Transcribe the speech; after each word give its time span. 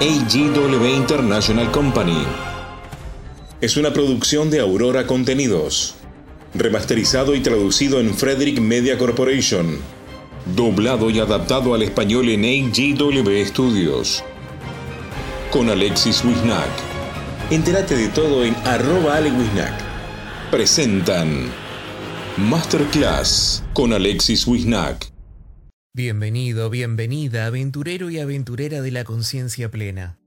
AGW 0.00 0.84
International 0.86 1.70
Company. 1.70 2.26
Es 3.60 3.76
una 3.76 3.92
producción 3.92 4.50
de 4.50 4.58
Aurora 4.58 5.06
Contenidos. 5.06 5.94
Remasterizado 6.52 7.34
y 7.36 7.40
traducido 7.40 8.00
en 8.00 8.12
Frederick 8.12 8.58
Media 8.58 8.98
Corporation. 8.98 9.78
Doblado 10.56 11.10
y 11.10 11.20
adaptado 11.20 11.74
al 11.74 11.82
español 11.82 12.28
en 12.28 12.44
AGW 12.44 13.46
Studios. 13.46 14.24
Con 15.52 15.70
Alexis 15.70 16.24
Wisnack. 16.24 16.70
Entérate 17.50 17.96
de 17.96 18.08
todo 18.08 18.44
en 18.44 18.56
arroba 18.64 19.20
Wisnack. 19.20 19.80
Presentan 20.50 21.50
Masterclass 22.36 23.62
con 23.72 23.92
Alexis 23.92 24.44
Wisnack. 24.44 25.13
Bienvenido, 25.96 26.70
bienvenida, 26.70 27.46
aventurero 27.46 28.10
y 28.10 28.18
aventurera 28.18 28.82
de 28.82 28.90
la 28.90 29.04
conciencia 29.04 29.70
plena. 29.70 30.18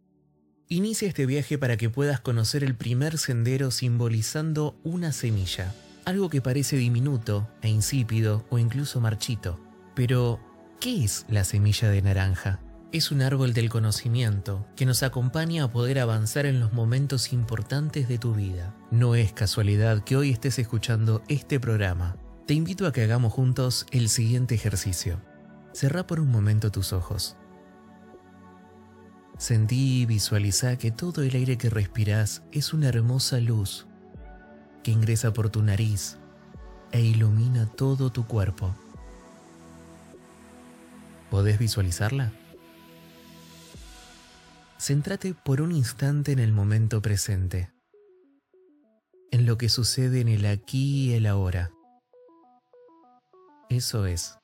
Inicia 0.70 1.09
este 1.09 1.26
viaje 1.26 1.58
para 1.58 1.76
que 1.76 1.90
puedas 1.90 2.22
conocer 2.22 2.64
el 2.64 2.73
primer 2.73 3.18
sendero 3.18 3.70
simbolizando 3.70 4.80
una 4.86 5.12
semilla, 5.12 5.76
algo 6.06 6.30
que 6.30 6.40
parece 6.40 6.78
diminuto 6.78 7.50
e 7.62 7.68
insípido 7.68 8.45
o 8.50 8.59
incluso 8.59 9.02
marchito. 9.02 9.59
Pero, 9.94 10.40
¿qué 10.80 11.04
es 11.04 11.26
la 11.28 11.44
semilla 11.44 11.90
de 11.90 12.02
naranja? 12.02 12.62
Es 12.94 13.12
un 13.12 13.22
árbol 13.22 13.54
del 13.54 13.68
conocimiento 13.68 14.66
que 14.78 14.86
nos 14.86 15.04
acompaña 15.04 15.66
a 15.66 15.72
poder 15.73 16.00
avanzar 16.00 16.45
en 16.45 16.62
los 16.62 16.72
momentos 16.72 17.34
importantes 17.34 18.08
de 18.08 18.18
tu 18.18 18.34
vida. 18.34 18.73
No 18.90 19.16
es 19.16 19.34
casualidad 19.34 20.02
que 20.06 20.16
hoy 20.16 20.30
estés 20.30 20.59
escuchando 20.59 21.23
este 21.28 21.59
programa. 21.59 22.16
Te 22.45 22.54
invito 22.54 22.88
a 22.88 22.94
que 22.94 23.04
hagamos 23.04 23.34
juntos 23.34 23.86
el 23.92 24.08
siguiente 24.08 24.56
ejercicio. 24.56 25.20
Cerra 25.77 26.08
por 26.08 26.20
un 26.20 26.31
momento 26.31 26.72
tus 26.72 26.91
ojos. 26.91 27.36
Sentí 29.38 30.02
y 30.02 30.05
visualiza 30.08 30.76
que 30.76 30.90
todo 30.90 31.22
el 31.22 31.36
aire 31.36 31.59
que 31.59 31.70
respiras 31.70 32.42
es 32.52 32.73
una 32.73 32.89
hermosa 32.89 33.39
luz 33.39 33.86
que 34.84 34.89
ingresa 34.89 35.34
por 35.34 35.52
tu 35.52 35.61
nariz 35.61 36.17
e 36.92 37.02
ilumina 37.02 37.67
todo 37.67 38.11
tu 38.11 38.25
cuerpo. 38.25 38.75
¿Podés 41.30 41.59
visualizarla? 41.59 42.34
Céntrate 44.80 45.36
por 45.36 45.62
un 45.62 45.72
instante 45.73 46.31
en 46.31 46.39
el 46.39 46.53
momento 46.53 47.03
presente, 47.03 47.72
en 49.30 49.45
lo 49.45 49.59
que 49.59 49.69
sucede 49.69 50.22
en 50.22 50.30
el 50.30 50.47
aquí 50.47 51.12
y 51.12 51.14
el 51.14 51.28
ahora. 51.28 51.69
Eso 53.69 54.08
es. 54.08 54.39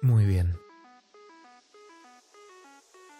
Muy 0.00 0.26
bien. 0.26 0.56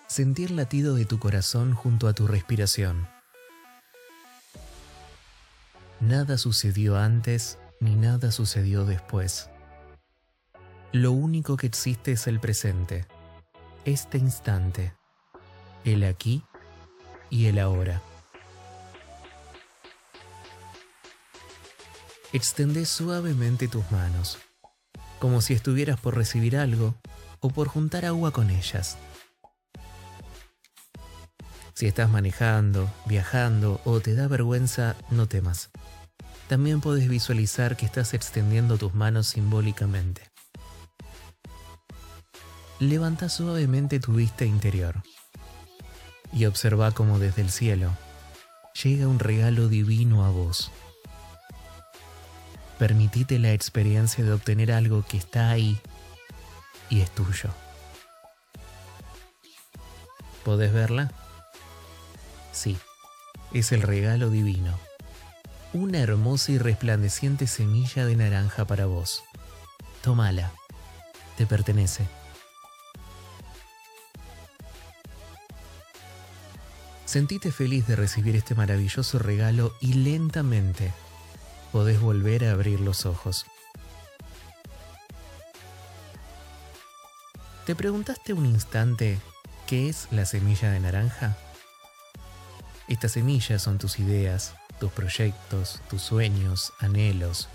Sentir 0.07 0.53
latido 0.53 0.95
de 0.95 1.05
tu 1.07 1.19
corazón 1.19 1.75
junto 1.75 2.07
a 2.07 2.12
tu 2.12 2.29
respiración. 2.29 3.09
Nada 6.01 6.39
sucedió 6.39 6.97
antes 6.97 7.59
ni 7.81 7.97
nada 7.97 8.31
sucedió 8.31 8.85
después. 8.85 9.51
Lo 10.93 11.11
único 11.11 11.57
que 11.57 11.67
existe 11.67 12.12
es 12.12 12.29
el 12.29 12.39
presente, 12.39 13.07
este 13.85 14.17
instante, 14.19 14.95
el 15.85 16.05
aquí 16.05 16.45
y 17.29 17.47
el 17.47 17.59
ahora. 17.59 18.01
Extende 22.33 22.87
suavemente 22.87 23.67
tus 23.67 23.91
manos 23.91 24.39
como 25.19 25.41
si 25.41 25.55
estuvieras 25.55 25.98
por 26.00 26.16
recibir 26.16 26.56
algo 26.56 26.94
o 27.41 27.50
por 27.50 27.69
juntar 27.69 28.05
agua 28.05 28.33
con 28.33 28.50
ellas. 28.50 28.98
Si 31.74 31.86
estás 31.86 32.11
manejando, 32.11 32.91
viajando 33.06 33.80
o 33.84 34.00
te 34.00 34.14
da 34.14 34.27
vergüenza, 34.27 34.96
no 35.11 35.28
temas. 35.28 35.70
También 36.48 36.80
puedes 36.80 37.08
visualizar 37.08 37.77
que 37.77 37.86
estás 37.86 38.14
extendiendo 38.14 38.78
tus 38.78 38.95
manos 38.95 39.28
simbólicamente. 39.28 40.23
Levanta 42.80 43.28
suavemente 43.28 44.01
tu 44.01 44.12
vista 44.14 44.45
interior 44.45 45.02
y 46.33 46.46
observa 46.46 46.90
cómo 46.92 47.18
desde 47.18 47.42
el 47.42 47.51
cielo 47.51 47.92
llega 48.83 49.08
un 49.08 49.18
regalo 49.18 49.68
divino 49.68 50.24
a 50.24 50.30
vos. 50.30 50.70
Permitite 52.78 53.39
la 53.39 53.52
experiencia 53.52 54.24
de 54.24 54.33
obtener 54.33 54.70
algo 54.70 55.05
que 55.06 55.16
está 55.16 55.50
ahí 55.50 55.80
y 56.89 57.00
es 57.00 57.11
tuyo. 57.11 57.50
¿Podés 60.44 60.72
verla? 60.72 61.11
Sí, 62.52 62.78
es 63.52 63.72
el 63.72 63.83
regalo 63.83 64.30
divino. 64.30 64.78
Una 65.72 65.98
hermosa 65.98 66.52
y 66.52 66.58
resplandeciente 66.58 67.46
semilla 67.46 68.06
de 68.06 68.16
naranja 68.16 68.64
para 68.64 68.86
vos. 68.86 69.22
Tómala, 70.02 70.52
te 71.36 71.46
pertenece. 71.46 72.06
Sentite 77.05 77.50
feliz 77.50 77.86
de 77.86 77.96
recibir 77.96 78.36
este 78.36 78.55
maravilloso 78.55 79.18
regalo 79.18 79.74
y 79.80 79.95
lentamente 79.95 80.92
podés 81.73 82.01
volver 82.01 82.45
a 82.45 82.52
abrir 82.52 82.80
los 82.80 83.06
ojos. 83.06 83.46
¿Te 87.67 87.74
preguntaste 87.74 88.33
un 88.33 88.46
instante 88.46 89.18
qué 89.67 89.89
es 89.89 90.08
la 90.11 90.24
semilla 90.24 90.70
de 90.70 90.80
naranja? 90.80 91.36
Estas 92.89 93.12
semillas 93.12 93.61
son 93.61 93.77
tus 93.77 93.98
ideas, 93.98 94.55
tus 94.80 94.90
proyectos, 94.90 95.83
tus 95.90 96.01
sueños, 96.01 96.73
anhelos, 96.78 97.48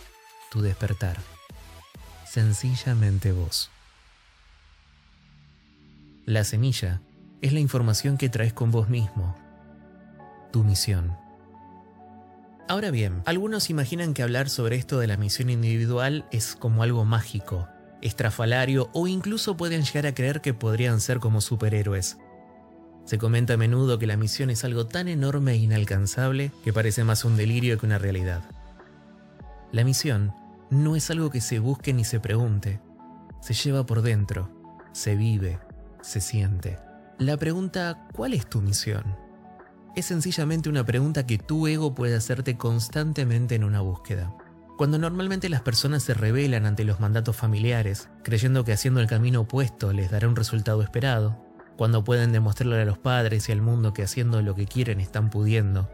tu 0.51 0.61
despertar. 0.61 1.17
Sencillamente 2.29 3.31
vos. 3.31 3.71
La 6.25 6.43
semilla 6.43 7.01
es 7.41 7.51
la 7.51 7.59
información 7.59 8.17
que 8.17 8.29
traes 8.29 8.53
con 8.53 8.69
vos 8.69 8.89
mismo, 8.89 9.35
tu 10.51 10.63
misión. 10.63 11.22
Ahora 12.67 12.91
bien, 12.91 13.21
algunos 13.25 13.69
imaginan 13.69 14.13
que 14.13 14.23
hablar 14.23 14.49
sobre 14.49 14.77
esto 14.77 14.99
de 14.99 15.07
la 15.07 15.17
misión 15.17 15.49
individual 15.49 16.25
es 16.31 16.55
como 16.55 16.81
algo 16.81 17.03
mágico, 17.03 17.67
estrafalario 18.01 18.89
o 18.93 19.07
incluso 19.07 19.57
pueden 19.57 19.83
llegar 19.83 20.05
a 20.05 20.13
creer 20.13 20.39
que 20.39 20.53
podrían 20.53 21.01
ser 21.01 21.19
como 21.19 21.41
superhéroes. 21.41 22.17
Se 23.05 23.17
comenta 23.17 23.55
a 23.55 23.57
menudo 23.57 23.99
que 23.99 24.07
la 24.07 24.15
misión 24.15 24.49
es 24.49 24.63
algo 24.63 24.87
tan 24.87 25.09
enorme 25.09 25.51
e 25.53 25.57
inalcanzable 25.57 26.51
que 26.63 26.71
parece 26.71 27.03
más 27.03 27.25
un 27.25 27.35
delirio 27.35 27.77
que 27.77 27.85
una 27.85 27.97
realidad. 27.97 28.43
La 29.73 29.83
misión 29.83 30.33
no 30.69 30.95
es 30.95 31.11
algo 31.11 31.29
que 31.29 31.41
se 31.41 31.59
busque 31.59 31.93
ni 31.93 32.05
se 32.05 32.21
pregunte, 32.21 32.79
se 33.41 33.53
lleva 33.53 33.85
por 33.85 34.03
dentro, 34.03 34.49
se 34.93 35.17
vive, 35.17 35.59
se 36.01 36.21
siente. 36.21 36.79
La 37.17 37.35
pregunta 37.35 38.07
¿cuál 38.13 38.33
es 38.33 38.49
tu 38.49 38.61
misión? 38.61 39.22
Es 39.95 40.05
sencillamente 40.05 40.69
una 40.69 40.85
pregunta 40.85 41.25
que 41.25 41.37
tu 41.37 41.67
ego 41.67 41.93
puede 41.93 42.15
hacerte 42.15 42.57
constantemente 42.57 43.55
en 43.55 43.63
una 43.63 43.81
búsqueda. 43.81 44.33
Cuando 44.77 44.97
normalmente 44.97 45.49
las 45.49 45.61
personas 45.61 46.01
se 46.01 46.15
rebelan 46.15 46.65
ante 46.65 46.83
los 46.83 46.99
mandatos 46.99 47.35
familiares, 47.35 48.09
creyendo 48.23 48.65
que 48.65 48.73
haciendo 48.73 49.01
el 49.01 49.07
camino 49.07 49.41
opuesto 49.41 49.93
les 49.93 50.09
dará 50.09 50.27
un 50.27 50.35
resultado 50.35 50.81
esperado, 50.81 51.37
cuando 51.77 52.03
pueden 52.03 52.31
demostrarle 52.31 52.81
a 52.81 52.85
los 52.85 52.97
padres 52.97 53.49
y 53.49 53.51
al 53.51 53.61
mundo 53.61 53.93
que 53.93 54.03
haciendo 54.03 54.41
lo 54.41 54.55
que 54.55 54.65
quieren 54.65 54.99
están 54.99 55.29
pudiendo. 55.29 55.89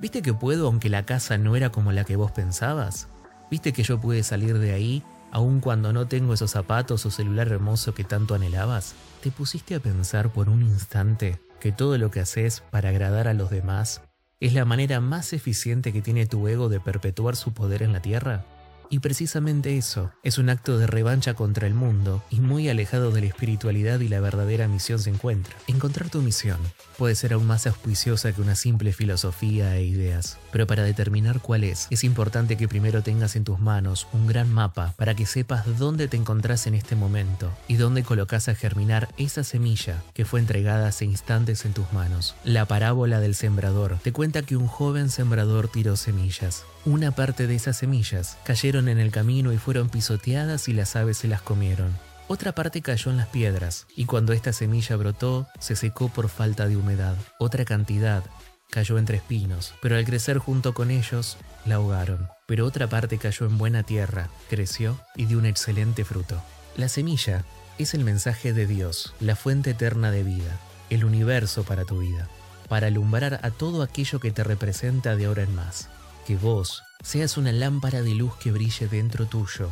¿Viste 0.00 0.22
que 0.22 0.32
puedo 0.32 0.68
aunque 0.68 0.88
la 0.88 1.04
casa 1.04 1.38
no 1.38 1.56
era 1.56 1.70
como 1.70 1.90
la 1.90 2.04
que 2.04 2.14
vos 2.14 2.30
pensabas? 2.30 3.08
¿Viste 3.50 3.72
que 3.72 3.82
yo 3.82 4.00
pude 4.00 4.22
salir 4.22 4.58
de 4.58 4.72
ahí 4.72 5.02
aun 5.32 5.60
cuando 5.60 5.92
no 5.92 6.06
tengo 6.06 6.34
esos 6.34 6.52
zapatos 6.52 7.04
o 7.04 7.10
celular 7.10 7.48
hermoso 7.48 7.94
que 7.94 8.04
tanto 8.04 8.36
anhelabas? 8.36 8.94
¿Te 9.22 9.32
pusiste 9.32 9.74
a 9.74 9.80
pensar 9.80 10.32
por 10.32 10.48
un 10.48 10.62
instante 10.62 11.40
que 11.60 11.72
todo 11.72 11.98
lo 11.98 12.10
que 12.10 12.20
haces 12.20 12.62
para 12.70 12.90
agradar 12.90 13.28
a 13.28 13.34
los 13.34 13.50
demás 13.50 14.02
es 14.40 14.54
la 14.54 14.64
manera 14.64 15.00
más 15.00 15.32
eficiente 15.32 15.92
que 15.92 16.02
tiene 16.02 16.26
tu 16.26 16.46
ego 16.46 16.68
de 16.68 16.80
perpetuar 16.80 17.36
su 17.36 17.52
poder 17.52 17.82
en 17.82 17.92
la 17.92 18.00
Tierra? 18.00 18.44
Y 18.90 19.00
precisamente 19.00 19.76
eso 19.76 20.10
es 20.22 20.38
un 20.38 20.48
acto 20.48 20.78
de 20.78 20.86
revancha 20.86 21.34
contra 21.34 21.66
el 21.66 21.74
mundo 21.74 22.22
y 22.30 22.40
muy 22.40 22.68
alejado 22.68 23.10
de 23.10 23.20
la 23.20 23.26
espiritualidad 23.26 24.00
y 24.00 24.08
la 24.08 24.20
verdadera 24.20 24.66
misión 24.66 24.98
se 24.98 25.10
encuentra. 25.10 25.54
Encontrar 25.66 26.08
tu 26.08 26.22
misión 26.22 26.58
puede 26.96 27.14
ser 27.14 27.34
aún 27.34 27.46
más 27.46 27.66
auspiciosa 27.66 28.32
que 28.32 28.40
una 28.40 28.54
simple 28.54 28.92
filosofía 28.92 29.76
e 29.76 29.84
ideas, 29.84 30.38
pero 30.52 30.66
para 30.66 30.84
determinar 30.84 31.40
cuál 31.40 31.64
es, 31.64 31.86
es 31.90 32.02
importante 32.02 32.56
que 32.56 32.68
primero 32.68 33.02
tengas 33.02 33.36
en 33.36 33.44
tus 33.44 33.58
manos 33.58 34.06
un 34.12 34.26
gran 34.26 34.50
mapa 34.52 34.94
para 34.96 35.14
que 35.14 35.26
sepas 35.26 35.78
dónde 35.78 36.08
te 36.08 36.16
encontrás 36.16 36.66
en 36.66 36.74
este 36.74 36.96
momento 36.96 37.52
y 37.68 37.76
dónde 37.76 38.02
colocas 38.02 38.48
a 38.48 38.54
germinar 38.54 39.08
esa 39.18 39.44
semilla 39.44 40.02
que 40.14 40.24
fue 40.24 40.40
entregada 40.40 40.88
hace 40.88 41.04
instantes 41.04 41.64
en 41.64 41.74
tus 41.74 41.92
manos. 41.92 42.34
La 42.44 42.64
parábola 42.64 43.20
del 43.20 43.34
sembrador 43.34 43.98
te 44.02 44.12
cuenta 44.12 44.42
que 44.42 44.56
un 44.56 44.66
joven 44.66 45.10
sembrador 45.10 45.68
tiró 45.68 45.96
semillas. 45.96 46.64
Una 46.84 47.10
parte 47.10 47.46
de 47.46 47.54
esas 47.54 47.76
semillas 47.76 48.38
cayeron 48.44 48.77
en 48.86 48.98
el 48.98 49.10
camino 49.10 49.52
y 49.52 49.58
fueron 49.58 49.88
pisoteadas 49.88 50.68
y 50.68 50.72
las 50.72 50.94
aves 50.94 51.16
se 51.16 51.26
las 51.26 51.42
comieron. 51.42 51.96
Otra 52.28 52.54
parte 52.54 52.82
cayó 52.82 53.10
en 53.10 53.16
las 53.16 53.28
piedras, 53.28 53.86
y 53.96 54.04
cuando 54.04 54.34
esta 54.34 54.52
semilla 54.52 54.96
brotó, 54.96 55.48
se 55.58 55.74
secó 55.74 56.10
por 56.10 56.28
falta 56.28 56.68
de 56.68 56.76
humedad. 56.76 57.16
Otra 57.38 57.64
cantidad 57.64 58.22
cayó 58.70 58.98
entre 58.98 59.16
espinos, 59.16 59.74
pero 59.80 59.96
al 59.96 60.04
crecer 60.04 60.36
junto 60.36 60.74
con 60.74 60.90
ellos, 60.90 61.38
la 61.64 61.76
ahogaron. 61.76 62.28
Pero 62.46 62.66
otra 62.66 62.86
parte 62.88 63.16
cayó 63.16 63.46
en 63.46 63.56
buena 63.56 63.82
tierra, 63.82 64.28
creció 64.50 65.00
y 65.16 65.24
dio 65.24 65.38
un 65.38 65.46
excelente 65.46 66.04
fruto. 66.04 66.42
La 66.76 66.88
semilla 66.88 67.44
es 67.78 67.94
el 67.94 68.04
mensaje 68.04 68.52
de 68.52 68.66
Dios, 68.66 69.14
la 69.20 69.34
fuente 69.34 69.70
eterna 69.70 70.10
de 70.10 70.22
vida, 70.22 70.58
el 70.90 71.04
universo 71.04 71.64
para 71.64 71.84
tu 71.84 72.00
vida, 72.00 72.28
para 72.68 72.88
alumbrar 72.88 73.40
a 73.42 73.50
todo 73.50 73.82
aquello 73.82 74.20
que 74.20 74.32
te 74.32 74.44
representa 74.44 75.16
de 75.16 75.26
ahora 75.26 75.44
en 75.44 75.54
más. 75.54 75.88
Que 76.28 76.36
vos 76.36 76.82
seas 77.02 77.38
una 77.38 77.52
lámpara 77.52 78.02
de 78.02 78.14
luz 78.14 78.36
que 78.36 78.52
brille 78.52 78.86
dentro 78.86 79.24
tuyo, 79.24 79.70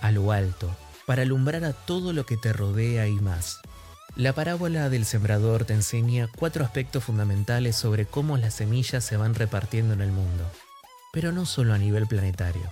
a 0.00 0.10
lo 0.10 0.32
alto, 0.32 0.76
para 1.06 1.22
alumbrar 1.22 1.62
a 1.62 1.74
todo 1.74 2.12
lo 2.12 2.26
que 2.26 2.36
te 2.36 2.52
rodea 2.52 3.06
y 3.06 3.20
más. 3.20 3.60
La 4.16 4.32
parábola 4.32 4.88
del 4.88 5.04
sembrador 5.04 5.64
te 5.64 5.74
enseña 5.74 6.28
cuatro 6.36 6.64
aspectos 6.64 7.04
fundamentales 7.04 7.76
sobre 7.76 8.04
cómo 8.04 8.36
las 8.36 8.54
semillas 8.54 9.04
se 9.04 9.16
van 9.16 9.36
repartiendo 9.36 9.94
en 9.94 10.00
el 10.00 10.10
mundo, 10.10 10.50
pero 11.12 11.30
no 11.30 11.46
solo 11.46 11.72
a 11.72 11.78
nivel 11.78 12.08
planetario, 12.08 12.68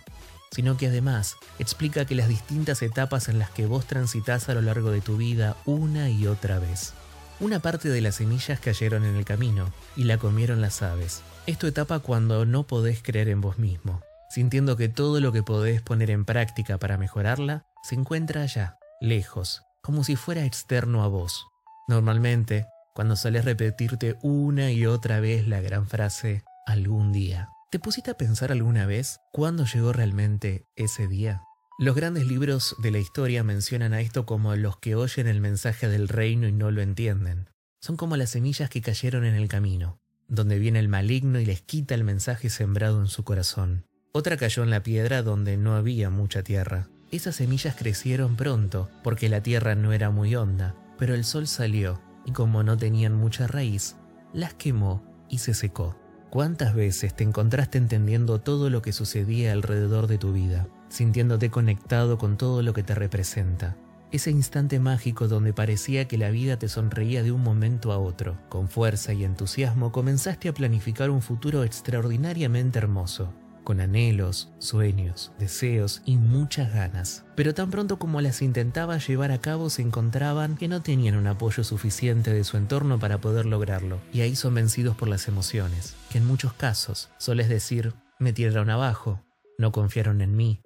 sino 0.51 0.77
que 0.77 0.89
además 0.89 1.37
explica 1.61 2.07
que 2.07 2.17
las 2.17 2.27
distintas 2.27 2.83
etapas 2.83 3.29
en 3.29 3.39
las 3.39 3.51
que 3.51 3.67
vos 3.67 3.87
transitas 3.87 4.49
a 4.49 4.55
lo 4.55 4.63
largo 4.63 4.91
de 4.91 5.03
tu 5.03 5.17
vida 5.17 5.57
una 5.67 6.11
y 6.11 6.27
otra 6.27 6.59
vez. 6.59 6.95
Una 7.41 7.59
parte 7.59 7.89
de 7.89 8.03
las 8.03 8.17
semillas 8.17 8.61
cayeron 8.61 9.07
en 9.07 9.17
el 9.17 9.25
camino 9.25 9.73
y 9.97 10.05
la 10.05 10.19
comieron 10.19 10.61
las 10.61 10.83
aves. 10.83 11.23
Es 11.47 11.57
tu 11.57 11.67
etapa 11.67 12.01
cuando 12.01 12.45
no 12.45 12.67
podés 12.67 13.03
creer 13.03 13.31
en 13.31 13.41
vos 13.41 13.59
mismo, 13.59 14.03
sintiendo 14.29 14.77
que 14.77 14.91
todo 14.91 15.21
lo 15.21 15.33
que 15.33 15.43
podés 15.43 15.81
poner 15.81 16.11
en 16.11 16.27
práctica 16.27 16.77
para 16.77 16.99
mejorarla 16.99 17.65
se 17.83 17.95
encuentra 17.95 18.43
allá, 18.43 18.77
lejos, 19.01 19.63
como 19.83 20.05
si 20.05 20.17
fuera 20.17 20.45
externo 20.45 21.03
a 21.03 21.09
vos. 21.09 21.47
Normalmente, 21.89 22.67
cuando 22.95 23.17
sales 23.17 23.47
repetirte 23.47 24.19
una 24.21 24.71
y 24.71 24.85
otra 24.85 25.19
vez 25.21 25.49
la 25.49 25.63
gran 25.63 25.87
frase 25.87 26.45
algún 26.67 27.11
día. 27.11 27.49
¿Te 27.71 27.79
pusiste 27.79 28.11
a 28.11 28.19
pensar 28.19 28.53
alguna 28.53 28.85
vez 28.85 29.19
cuándo 29.33 29.65
llegó 29.65 29.95
realmente 29.95 30.67
ese 30.77 31.09
día? 31.09 31.43
Los 31.81 31.97
grandes 31.97 32.27
libros 32.27 32.77
de 32.77 32.91
la 32.91 32.99
historia 32.99 33.43
mencionan 33.43 33.95
a 33.95 34.03
esto 34.03 34.27
como 34.27 34.55
los 34.55 34.77
que 34.77 34.97
oyen 34.97 35.27
el 35.27 35.41
mensaje 35.41 35.89
del 35.89 36.09
reino 36.09 36.47
y 36.47 36.53
no 36.53 36.71
lo 36.71 36.83
entienden. 36.83 37.49
Son 37.81 37.97
como 37.97 38.19
las 38.19 38.29
semillas 38.29 38.69
que 38.69 38.83
cayeron 38.83 39.25
en 39.25 39.35
el 39.35 39.49
camino, 39.49 39.99
donde 40.29 40.59
viene 40.59 40.79
el 40.79 40.89
maligno 40.89 41.41
y 41.41 41.47
les 41.47 41.63
quita 41.63 41.95
el 41.95 42.05
mensaje 42.05 42.51
sembrado 42.51 43.01
en 43.01 43.07
su 43.07 43.25
corazón. 43.25 43.87
Otra 44.13 44.37
cayó 44.37 44.63
en 44.63 44.69
la 44.69 44.83
piedra 44.83 45.23
donde 45.23 45.57
no 45.57 45.75
había 45.75 46.11
mucha 46.11 46.43
tierra, 46.43 46.91
esas 47.13 47.37
semillas 47.37 47.77
crecieron 47.77 48.37
pronto, 48.37 48.91
porque 49.03 49.31
la 49.31 49.43
tierra 49.43 49.75
no 49.75 49.95
era 49.95 50.11
muy 50.11 50.37
honda, 50.37 50.77
pero 50.99 51.15
el 51.15 51.25
sol 51.25 51.47
salió, 51.47 51.99
y 52.27 52.33
como 52.33 52.63
no 52.63 52.77
tenían 52.77 53.15
mucha 53.15 53.47
raíz, 53.47 53.97
las 54.35 54.53
quemó 54.53 55.03
y 55.31 55.39
se 55.39 55.55
secó. 55.55 55.97
¿Cuántas 56.29 56.75
veces 56.75 57.17
te 57.17 57.25
encontraste 57.25 57.79
entendiendo 57.79 58.39
todo 58.39 58.69
lo 58.69 58.83
que 58.83 58.93
sucedía 58.93 59.53
alrededor 59.53 60.09
de 60.09 60.19
tu 60.19 60.35
vida, 60.35 60.69
sintiéndote 60.91 61.51
conectado 61.51 62.19
con 62.19 62.37
todo 62.37 62.63
lo 62.63 62.75
que 62.75 62.83
te 62.83 62.95
representa? 62.95 63.77
Ese 64.13 64.33
instante 64.33 64.81
mágico 64.81 65.29
donde 65.29 65.53
parecía 65.53 66.09
que 66.09 66.19
la 66.19 66.31
vida 66.31 66.59
te 66.59 66.69
sonreía 66.69 67.23
de 67.23 67.31
un 67.31 67.43
momento 67.43 67.93
a 67.93 67.99
otro, 67.99 68.37
con 68.49 68.69
fuerza 68.69 69.13
y 69.13 69.25
entusiasmo 69.25 69.93
comenzaste 69.93 70.49
a 70.49 70.53
planificar 70.53 71.11
un 71.11 71.23
futuro 71.23 71.63
extraordinariamente 71.63 72.81
hermoso, 72.81 73.33
con 73.63 73.81
anhelos, 73.81 74.51
sueños, 74.59 75.31
deseos 75.39 76.03
y 76.07 76.17
muchas 76.17 76.75
ganas. 76.75 77.25
Pero 77.37 77.55
tan 77.55 77.71
pronto 77.71 78.01
como 78.01 78.21
las 78.21 78.43
intentaba 78.43 78.99
llevar 78.99 79.31
a 79.31 79.41
cabo 79.41 79.71
se 79.71 79.83
encontraban 79.83 80.57
que 80.57 80.67
no 80.67 80.83
tenían 80.83 81.15
un 81.15 81.29
apoyo 81.29 81.63
suficiente 81.63 82.33
de 82.33 82.43
su 82.43 82.57
entorno 82.57 82.99
para 82.99 83.21
poder 83.21 83.47
lograrlo, 83.47 84.01
y 84.13 84.23
ahí 84.23 84.35
son 84.35 84.55
vencidos 84.55 84.97
por 84.97 85.07
las 85.07 85.29
emociones, 85.29 85.95
que 86.11 86.19
en 86.19 86.27
muchos 86.27 86.53
casos 86.53 87.11
soles 87.19 87.49
decir, 87.49 87.95
me 88.19 88.33
tiraron 88.33 88.71
abajo, 88.71 89.23
no 89.57 89.71
confiaron 89.71 90.21
en 90.21 90.37
mí, 90.37 90.63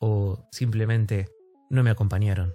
o 0.00 0.48
simplemente 0.50 1.28
no 1.68 1.84
me 1.84 1.90
acompañaron. 1.90 2.54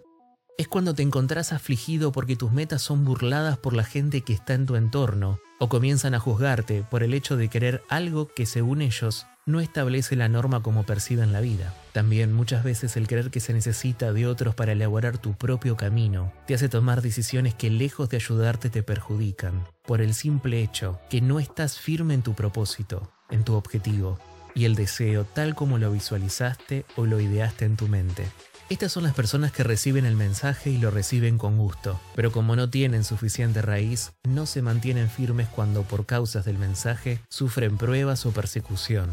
Es 0.57 0.67
cuando 0.67 0.93
te 0.93 1.03
encontrás 1.03 1.51
afligido 1.51 2.11
porque 2.11 2.35
tus 2.35 2.51
metas 2.51 2.81
son 2.81 3.03
burladas 3.03 3.57
por 3.57 3.73
la 3.73 3.83
gente 3.83 4.21
que 4.21 4.33
está 4.33 4.53
en 4.53 4.65
tu 4.65 4.75
entorno, 4.75 5.39
o 5.59 5.69
comienzan 5.69 6.13
a 6.13 6.19
juzgarte 6.19 6.83
por 6.83 7.03
el 7.03 7.13
hecho 7.13 7.37
de 7.37 7.49
querer 7.49 7.83
algo 7.89 8.27
que 8.27 8.45
según 8.45 8.81
ellos 8.81 9.25
no 9.45 9.59
establece 9.59 10.15
la 10.15 10.27
norma 10.27 10.63
como 10.63 10.85
perciben 10.85 11.31
la 11.31 11.41
vida. 11.41 11.73
También 11.91 12.33
muchas 12.33 12.63
veces 12.63 12.97
el 12.97 13.07
creer 13.07 13.29
que 13.29 13.39
se 13.39 13.53
necesita 13.53 14.11
de 14.11 14.27
otros 14.27 14.55
para 14.55 14.71
elaborar 14.71 15.17
tu 15.17 15.33
propio 15.33 15.77
camino 15.77 16.33
te 16.47 16.55
hace 16.55 16.67
tomar 16.67 17.01
decisiones 17.01 17.53
que 17.53 17.69
lejos 17.69 18.09
de 18.09 18.17
ayudarte 18.17 18.69
te 18.69 18.81
perjudican, 18.81 19.65
por 19.85 20.01
el 20.01 20.13
simple 20.13 20.61
hecho 20.61 20.99
que 21.09 21.21
no 21.21 21.39
estás 21.39 21.79
firme 21.79 22.15
en 22.15 22.23
tu 22.23 22.33
propósito, 22.33 23.11
en 23.29 23.43
tu 23.43 23.53
objetivo, 23.53 24.19
y 24.55 24.65
el 24.65 24.73
deseo 24.75 25.25
tal 25.25 25.53
como 25.53 25.77
lo 25.77 25.91
visualizaste 25.91 26.85
o 26.95 27.05
lo 27.05 27.19
ideaste 27.19 27.65
en 27.65 27.75
tu 27.75 27.87
mente. 27.87 28.25
Estas 28.67 28.91
son 28.91 29.03
las 29.03 29.13
personas 29.13 29.51
que 29.51 29.63
reciben 29.63 30.05
el 30.05 30.15
mensaje 30.15 30.71
y 30.71 30.79
lo 30.79 30.89
reciben 30.89 31.37
con 31.37 31.55
gusto, 31.55 31.99
pero 32.15 32.31
como 32.31 32.55
no 32.55 32.67
tienen 32.71 33.03
suficiente 33.03 33.61
raíz, 33.61 34.13
no 34.23 34.47
se 34.47 34.63
mantienen 34.63 35.07
firmes 35.07 35.47
cuando 35.49 35.83
por 35.83 36.07
causas 36.07 36.45
del 36.45 36.57
mensaje 36.57 37.19
sufren 37.29 37.77
pruebas 37.77 38.25
o 38.25 38.31
persecución 38.31 39.11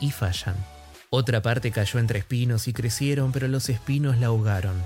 y 0.00 0.10
fallan. 0.10 0.56
Otra 1.08 1.40
parte 1.40 1.70
cayó 1.70 2.00
entre 2.00 2.18
espinos 2.18 2.66
y 2.66 2.72
crecieron, 2.72 3.30
pero 3.30 3.46
los 3.46 3.68
espinos 3.68 4.18
la 4.18 4.28
ahogaron. 4.28 4.76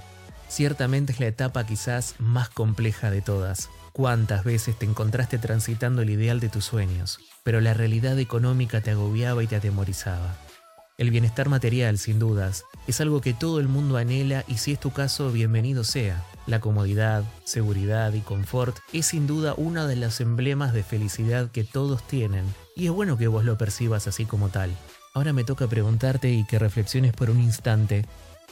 Ciertamente 0.49 1.13
es 1.13 1.21
la 1.21 1.27
etapa 1.27 1.65
quizás 1.65 2.15
más 2.19 2.51
compleja 2.51 3.11
de 3.11 3.23
todas. 3.23 3.71
¿Cuántas 3.95 4.43
veces 4.43 4.77
te 4.77 4.87
encontraste 4.87 5.39
transitando 5.39 6.03
el 6.03 6.11
ideal 6.11 6.41
de 6.41 6.49
tus 6.49 6.65
sueños, 6.65 7.21
pero 7.45 7.61
la 7.61 7.75
realidad 7.75 8.19
económica 8.19 8.81
te 8.81 8.91
agobiaba 8.91 9.45
y 9.45 9.47
te 9.47 9.55
atemorizaba? 9.55 10.35
El 10.99 11.13
bienestar 11.13 11.49
material, 11.49 11.97
sin 11.99 12.19
dudas, 12.19 12.65
es 12.89 13.01
algo 13.01 13.21
que 13.21 13.35
todo 13.35 13.61
el 13.61 13.69
mundo 13.69 13.97
anhela 13.97 14.45
y 14.49 14.57
si 14.57 14.73
es 14.73 14.81
tu 14.81 14.91
caso, 14.91 15.31
bienvenido 15.31 15.85
sea. 15.85 16.25
La 16.49 16.59
comodidad, 16.59 17.23
seguridad 17.45 18.13
y 18.15 18.21
confort 18.21 18.77
es 18.93 19.07
sin 19.07 19.29
duda 19.29 19.55
uno 19.57 19.87
de 19.87 19.95
los 19.95 20.21
emblemas 20.21 20.73
de 20.73 20.83
felicidad 20.83 21.53
que 21.53 21.63
todos 21.63 22.05
tienen, 22.05 22.53
y 22.75 22.87
es 22.87 22.91
bueno 22.91 23.17
que 23.17 23.29
vos 23.29 23.45
lo 23.45 23.57
percibas 23.57 24.09
así 24.09 24.25
como 24.25 24.49
tal. 24.49 24.73
Ahora 25.15 25.33
me 25.33 25.45
toca 25.45 25.69
preguntarte 25.69 26.33
y 26.33 26.45
que 26.45 26.59
reflexiones 26.59 27.13
por 27.13 27.31
un 27.31 27.41
instante, 27.41 28.07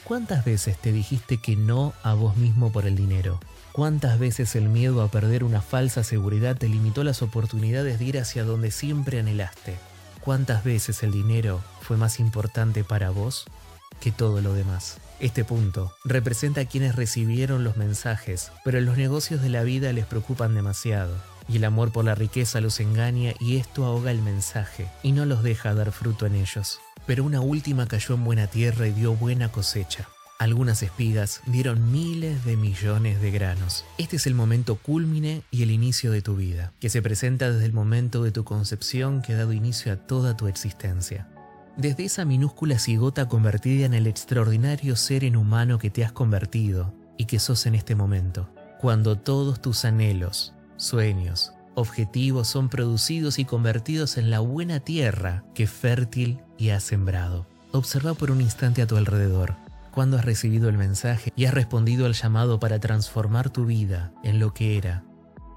¿cuántas 0.05 0.44
veces 0.44 0.79
te 0.79 0.93
dijiste 0.93 1.39
que 1.43 1.56
no 1.56 1.94
a 2.05 2.15
vos 2.15 2.37
mismo 2.37 2.71
por 2.71 2.87
el 2.87 2.94
dinero? 2.94 3.41
¿Cuántas 3.73 4.19
veces 4.19 4.55
el 4.55 4.69
miedo 4.69 5.01
a 5.01 5.09
perder 5.09 5.45
una 5.45 5.63
falsa 5.63 6.05
seguridad 6.05 6.59
te 6.59 6.69
limitó 6.69 7.05
las 7.05 7.23
oportunidades 7.23 7.99
de 7.99 8.05
ir 8.05 8.19
hacia 8.19 8.44
donde 8.44 8.70
siempre 8.70 9.19
anhelaste? 9.19 9.79
¿Cuántas 10.20 10.63
veces 10.63 11.03
el 11.03 11.11
dinero 11.11 11.63
fue 11.81 11.96
más 11.96 12.20
importante 12.20 12.85
para 12.85 13.08
vos 13.08 13.46
que 13.99 14.13
todo 14.13 14.43
lo 14.43 14.53
demás? 14.53 14.99
Este 15.20 15.43
punto 15.43 15.91
representa 16.05 16.61
a 16.61 16.65
quienes 16.67 16.96
recibieron 16.96 17.65
los 17.65 17.79
mensajes, 17.79 18.53
pero 18.63 18.79
los 18.82 18.99
negocios 18.99 19.41
de 19.41 19.49
la 19.49 19.63
vida 19.63 19.91
les 19.94 20.05
preocupan 20.05 20.55
demasiado 20.55 21.15
y 21.49 21.56
el 21.56 21.65
amor 21.65 21.93
por 21.93 22.05
la 22.05 22.15
riqueza 22.15 22.61
los 22.61 22.79
engaña 22.79 23.32
y 23.41 23.56
esto 23.56 23.87
ahoga 23.87 24.11
el 24.11 24.20
mensaje 24.20 24.87
y 25.03 25.13
no 25.13 25.25
los 25.25 25.43
deja 25.43 25.73
dar 25.73 25.93
fruto 25.93 26.27
en 26.27 26.35
ellos. 26.35 26.79
Pero 27.06 27.25
una 27.25 27.41
última 27.41 27.87
cayó 27.87 28.17
en 28.17 28.25
buena 28.25 28.49
tierra 28.49 28.87
y 28.87 28.93
dio 28.93 29.15
buena 29.15 29.51
cosecha. 29.51 30.08
Algunas 30.39 30.82
espigas 30.82 31.41
dieron 31.46 31.93
miles 31.93 32.44
de 32.44 32.56
millones 32.56 33.20
de 33.20 33.31
granos. 33.31 33.84
Este 33.98 34.17
es 34.17 34.27
el 34.27 34.34
momento 34.34 34.77
cúlmine 34.77 35.43
y 35.51 35.62
el 35.62 35.70
inicio 35.70 36.10
de 36.10 36.20
tu 36.20 36.34
vida, 36.34 36.72
que 36.81 36.89
se 36.89 37.01
presenta 37.01 37.51
desde 37.51 37.67
el 37.67 37.72
momento 37.72 38.24
de 38.24 38.32
tu 38.32 38.43
concepción 38.43 39.22
que 39.22 39.34
ha 39.34 39.36
dado 39.36 39.53
inicio 39.53 39.93
a 39.93 39.96
toda 39.96 40.36
tu 40.36 40.48
existencia. 40.48 41.29
Desde 41.77 42.05
esa 42.05 42.24
minúscula 42.24 42.79
cigota 42.79 43.29
convertida 43.29 43.86
en 43.86 43.94
el 43.94 44.06
extraordinario 44.06 44.96
ser 44.96 45.24
en 45.24 45.36
humano 45.36 45.79
que 45.79 45.91
te 45.91 46.05
has 46.05 46.12
convertido 46.12 46.93
y 47.17 47.27
que 47.27 47.39
sos 47.39 47.67
en 47.67 47.77
este 47.77 47.94
momento, 47.94 48.51
cuando 48.81 49.17
todos 49.17 49.62
tus 49.62 49.84
anhelos, 49.84 50.55
sueños, 50.77 51.53
objetivos 51.74 52.48
son 52.48 52.69
producidos 52.69 53.39
y 53.39 53.44
convertidos 53.44 54.19
en 54.19 54.29
la 54.29 54.41
buena 54.41 54.81
tierra 54.81 55.44
que 55.55 55.67
fértil 55.67 56.41
y 56.58 56.70
has 56.70 56.82
sembrado. 56.82 57.46
Observa 57.70 58.15
por 58.15 58.31
un 58.31 58.41
instante 58.41 58.82
a 58.82 58.86
tu 58.86 58.96
alrededor, 58.96 59.56
cuando 59.93 60.17
has 60.17 60.25
recibido 60.25 60.69
el 60.69 60.79
mensaje 60.79 61.32
y 61.37 61.44
has 61.44 61.55
respondido 61.55 62.06
al 62.06 62.15
llamado 62.15 62.58
para 62.58 62.81
transformar 62.81 63.51
tu 63.51 63.67
vida 63.67 64.13
en 64.25 64.41
lo 64.41 64.53
que 64.53 64.77
era, 64.77 65.05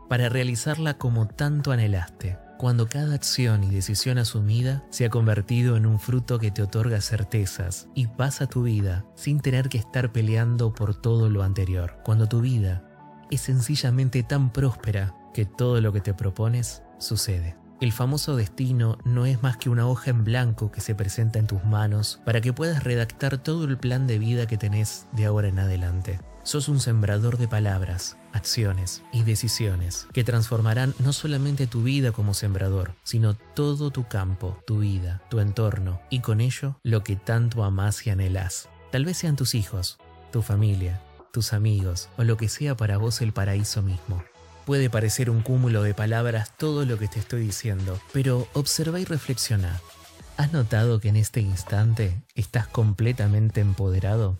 para 0.07 0.29
realizarla 0.29 0.97
como 0.97 1.27
tanto 1.27 1.71
anhelaste, 1.71 2.37
cuando 2.57 2.87
cada 2.87 3.15
acción 3.15 3.63
y 3.63 3.69
decisión 3.69 4.17
asumida 4.17 4.83
se 4.89 5.05
ha 5.05 5.09
convertido 5.09 5.77
en 5.77 5.85
un 5.85 5.99
fruto 5.99 6.39
que 6.39 6.51
te 6.51 6.61
otorga 6.61 7.01
certezas 7.01 7.87
y 7.95 8.07
pasa 8.07 8.47
tu 8.47 8.63
vida 8.63 9.05
sin 9.15 9.39
tener 9.39 9.69
que 9.69 9.77
estar 9.77 10.11
peleando 10.11 10.73
por 10.73 10.95
todo 10.95 11.29
lo 11.29 11.43
anterior, 11.43 11.97
cuando 12.03 12.27
tu 12.27 12.41
vida 12.41 12.83
es 13.31 13.41
sencillamente 13.41 14.23
tan 14.23 14.51
próspera 14.51 15.15
que 15.33 15.45
todo 15.45 15.81
lo 15.81 15.91
que 15.91 16.01
te 16.01 16.13
propones 16.13 16.83
sucede. 16.97 17.64
El 17.81 17.91
famoso 17.91 18.37
destino 18.37 18.97
no 19.03 19.25
es 19.25 19.43
más 19.43 19.57
que 19.57 19.69
una 19.69 19.85
hoja 19.85 20.09
en 20.09 20.23
blanco 20.23 20.71
que 20.71 20.79
se 20.79 20.95
presenta 20.95 21.39
en 21.39 21.47
tus 21.47 21.65
manos 21.65 22.21
para 22.23 22.39
que 22.39 22.53
puedas 22.53 22.85
redactar 22.85 23.37
todo 23.37 23.65
el 23.65 23.77
plan 23.77 24.07
de 24.07 24.17
vida 24.17 24.47
que 24.47 24.57
tenés 24.57 25.07
de 25.11 25.25
ahora 25.25 25.49
en 25.49 25.59
adelante. 25.59 26.21
Sos 26.43 26.69
un 26.69 26.79
sembrador 26.79 27.37
de 27.37 27.49
palabras, 27.49 28.15
acciones 28.31 29.01
y 29.11 29.23
decisiones 29.23 30.07
que 30.13 30.23
transformarán 30.23 30.93
no 30.99 31.11
solamente 31.11 31.67
tu 31.67 31.83
vida 31.83 32.13
como 32.13 32.33
sembrador, 32.33 32.93
sino 33.03 33.33
todo 33.33 33.91
tu 33.91 34.07
campo, 34.07 34.57
tu 34.65 34.79
vida, 34.79 35.21
tu 35.29 35.41
entorno 35.41 35.99
y 36.09 36.21
con 36.21 36.39
ello 36.39 36.79
lo 36.81 37.03
que 37.03 37.17
tanto 37.17 37.65
amas 37.65 38.07
y 38.07 38.09
anhelás. 38.09 38.69
Tal 38.91 39.03
vez 39.03 39.17
sean 39.17 39.35
tus 39.35 39.53
hijos, 39.53 39.97
tu 40.31 40.41
familia, 40.41 41.01
tus 41.33 41.51
amigos 41.51 42.07
o 42.17 42.23
lo 42.23 42.37
que 42.37 42.47
sea 42.47 42.77
para 42.77 42.97
vos 42.97 43.21
el 43.21 43.33
paraíso 43.33 43.81
mismo. 43.81 44.23
Puede 44.65 44.89
parecer 44.89 45.29
un 45.29 45.41
cúmulo 45.41 45.83
de 45.83 45.93
palabras 45.93 46.51
todo 46.57 46.85
lo 46.85 46.97
que 46.97 47.07
te 47.07 47.19
estoy 47.19 47.41
diciendo, 47.41 47.99
pero 48.11 48.47
observa 48.53 48.99
y 48.99 49.05
reflexiona. 49.05 49.79
¿Has 50.37 50.53
notado 50.53 50.99
que 50.99 51.09
en 51.09 51.17
este 51.17 51.39
instante 51.39 52.23
estás 52.33 52.67
completamente 52.67 53.61
empoderado? 53.61 54.35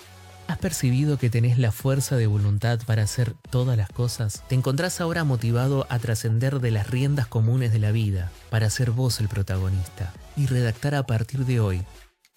¿Has 0.47 0.57
percibido 0.57 1.19
que 1.19 1.29
tenés 1.29 1.59
la 1.59 1.71
fuerza 1.71 2.15
de 2.15 2.25
voluntad 2.25 2.79
para 2.87 3.03
hacer 3.03 3.35
todas 3.51 3.77
las 3.77 3.89
cosas? 3.89 4.43
¿Te 4.47 4.55
encontrás 4.55 4.99
ahora 4.99 5.23
motivado 5.23 5.85
a 5.89 5.99
trascender 5.99 6.59
de 6.59 6.71
las 6.71 6.89
riendas 6.89 7.27
comunes 7.27 7.71
de 7.71 7.79
la 7.79 7.91
vida 7.91 8.31
para 8.49 8.71
ser 8.71 8.89
vos 8.89 9.19
el 9.19 9.27
protagonista 9.27 10.11
y 10.35 10.47
redactar 10.47 10.95
a 10.95 11.03
partir 11.03 11.45
de 11.45 11.59
hoy 11.59 11.83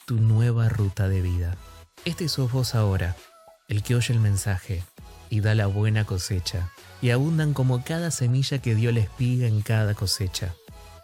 tu 0.06 0.16
nueva 0.16 0.68
ruta 0.68 1.08
de 1.08 1.22
vida? 1.22 1.56
Este 2.04 2.28
sos 2.28 2.52
vos 2.52 2.74
ahora, 2.74 3.16
el 3.68 3.82
que 3.82 3.94
oye 3.94 4.12
el 4.12 4.20
mensaje 4.20 4.84
y 5.30 5.40
da 5.40 5.54
la 5.54 5.66
buena 5.66 6.04
cosecha, 6.04 6.70
y 7.00 7.10
abundan 7.10 7.54
como 7.54 7.84
cada 7.84 8.10
semilla 8.10 8.58
que 8.58 8.74
dio 8.74 8.92
la 8.92 9.00
espiga 9.00 9.46
en 9.46 9.62
cada 9.62 9.94
cosecha. 9.94 10.54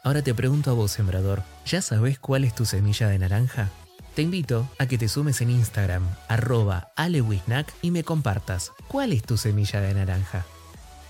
Ahora 0.02 0.22
te 0.22 0.34
pregunto 0.34 0.70
a 0.70 0.74
vos, 0.74 0.92
sembrador, 0.92 1.42
¿ya 1.64 1.80
sabes 1.80 2.18
cuál 2.18 2.44
es 2.44 2.54
tu 2.54 2.66
semilla 2.66 3.08
de 3.08 3.18
naranja? 3.18 3.70
Te 4.14 4.22
invito 4.22 4.68
a 4.78 4.86
que 4.86 4.98
te 4.98 5.08
sumes 5.08 5.40
en 5.40 5.50
Instagram, 5.50 6.06
arroba 6.28 6.92
alewisnac 6.94 7.72
y 7.82 7.90
me 7.90 8.04
compartas 8.04 8.72
cuál 8.86 9.12
es 9.12 9.22
tu 9.22 9.36
semilla 9.36 9.80
de 9.80 9.94
naranja. 9.94 10.44